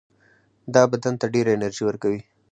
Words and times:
دا 0.73 0.83
بدن 0.91 1.13
ته 1.21 1.25
ډېره 1.33 1.49
انرژي 1.53 1.83
ورکوي. 1.85 2.21